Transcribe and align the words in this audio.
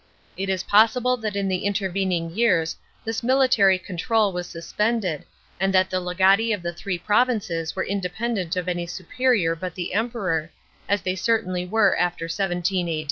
It 0.35 0.49
is 0.49 0.63
possible 0.63 1.15
that 1.17 1.35
in 1.35 1.47
the 1.47 1.63
intervening 1.63 2.31
years 2.35 2.75
this 3.05 3.21
military 3.21 3.77
control 3.77 4.33
was 4.33 4.47
suspended, 4.47 5.25
and 5.59 5.71
that 5.75 5.91
the 5.91 5.99
legati 6.01 6.51
of 6.55 6.63
the 6.63 6.73
three 6.73 6.97
provinces 6.97 7.75
were 7.75 7.83
independent 7.85 8.55
of 8.55 8.67
any 8.67 8.87
superior 8.87 9.55
but 9.55 9.75
the 9.75 9.93
Emperor, 9.93 10.49
as 10.89 11.03
they 11.03 11.13
certainly 11.15 11.65
were 11.67 11.95
after 11.95 12.27
17 12.27 12.89
A. 12.89 12.99